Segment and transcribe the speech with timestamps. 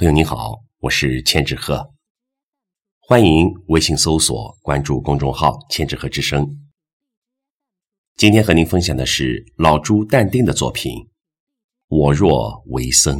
[0.00, 1.92] 朋友您好，我是千纸鹤，
[3.00, 6.42] 欢迎微信搜索关注公众号“千纸鹤之声”。
[8.16, 10.94] 今天和您分享的是老朱淡定的作品
[11.88, 13.18] 《我若为僧》。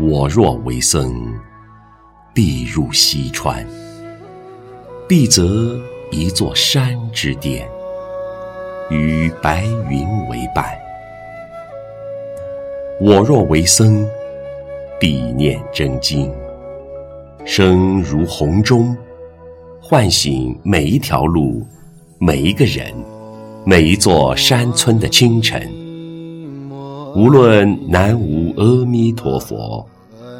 [0.00, 1.51] 我若为僧。
[2.34, 3.62] 必入西川，
[5.06, 5.78] 必择
[6.10, 7.68] 一座山之巅，
[8.88, 10.64] 与白云为伴。
[12.98, 14.08] 我若为僧，
[14.98, 16.32] 必念真经，
[17.44, 18.96] 声如洪钟，
[19.78, 21.62] 唤醒每一条路、
[22.18, 22.94] 每一个人、
[23.66, 25.70] 每一座山村的清晨。
[27.14, 29.86] 无论南无阿弥陀佛。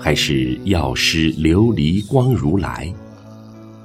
[0.02, 2.92] 还是药师琉璃光如来，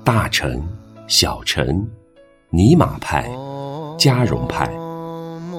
[0.04, 0.68] 大乘、
[1.06, 1.88] 小乘、
[2.50, 3.30] 尼玛派、
[4.00, 4.68] 加绒派、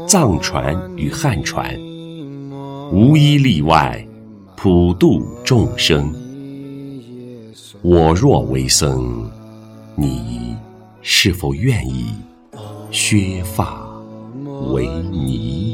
[0.08, 1.72] 藏传与汉传，
[2.90, 4.04] 无一例外，
[4.56, 6.12] 普度众生。
[7.80, 9.30] 我若为僧，
[9.94, 10.56] 你
[11.02, 12.08] 是否愿意
[12.90, 13.88] 削发
[14.72, 15.67] 为尼？